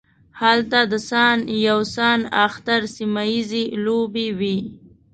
هلته 0.41 0.79
د 0.91 0.93
سان 1.09 1.37
یو 1.67 1.79
سان 1.95 2.19
اختر 2.45 2.81
سیمه 2.95 3.23
ییزې 3.31 3.63
لوبې 3.85 4.27
وې. 4.39 4.57